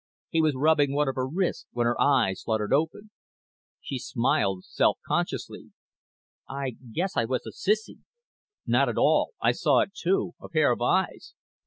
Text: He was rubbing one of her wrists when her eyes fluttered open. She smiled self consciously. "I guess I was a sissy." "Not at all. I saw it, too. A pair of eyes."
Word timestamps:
He 0.29 0.41
was 0.41 0.55
rubbing 0.55 0.95
one 0.95 1.07
of 1.07 1.13
her 1.13 1.27
wrists 1.27 1.67
when 1.73 1.85
her 1.85 2.01
eyes 2.01 2.41
fluttered 2.41 2.73
open. 2.73 3.11
She 3.79 3.99
smiled 3.99 4.63
self 4.63 4.97
consciously. 5.05 5.73
"I 6.49 6.71
guess 6.91 7.15
I 7.15 7.25
was 7.25 7.45
a 7.45 7.51
sissy." 7.51 7.99
"Not 8.65 8.89
at 8.89 8.97
all. 8.97 9.35
I 9.39 9.51
saw 9.51 9.81
it, 9.81 9.91
too. 9.93 10.31
A 10.41 10.49
pair 10.49 10.71
of 10.71 10.81
eyes." 10.81 11.35